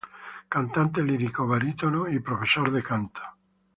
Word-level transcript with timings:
Cantante 0.49 1.03
lírico 1.03 1.45
barítono 1.45 2.09
y 2.09 2.17
profesor 2.19 2.71
de 2.71 2.81
canto. 2.81 3.21